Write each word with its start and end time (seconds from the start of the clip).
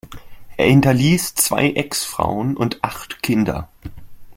Er 0.57 0.65
hinterließ 0.65 1.35
zwei 1.35 1.73
Ex-Frauen 1.73 2.57
und 2.57 2.83
acht 2.83 3.21
Kinder. 3.21 3.69